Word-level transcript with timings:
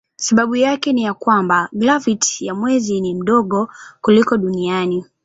Sababu 0.15 0.55
yake 0.55 0.93
ni 0.93 1.03
ya 1.03 1.13
kwamba 1.13 1.69
graviti 1.73 2.45
ya 2.45 2.55
mwezi 2.55 3.01
ni 3.01 3.13
ndogo 3.13 3.69
kuliko 4.01 4.37
duniani. 4.37 5.05